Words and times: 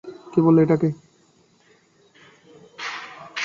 কী 0.31 0.39
বললে 0.41 0.59
এটাকে? 0.63 0.89